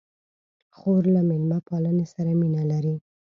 [0.77, 2.95] خور له میلمه پالنې سره مینه لري.